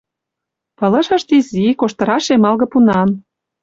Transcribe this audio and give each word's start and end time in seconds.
Пылышышт 0.77 1.29
изи, 1.37 1.65
коштыра 1.79 2.17
шемалге 2.25 2.65
пунан... 2.71 3.09